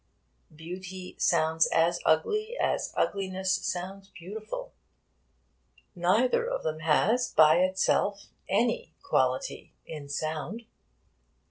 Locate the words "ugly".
2.07-2.57